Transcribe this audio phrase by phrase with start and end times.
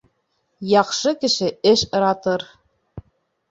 [0.71, 2.49] Яҡшы кеше эш ыратыр